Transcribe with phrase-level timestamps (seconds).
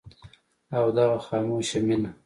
[0.77, 2.11] او دغه خاموشه مينه